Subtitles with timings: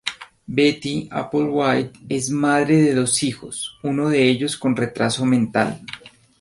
[0.47, 5.83] Betty Applewhite es madre de dos hijos, uno de ellos con retraso mental.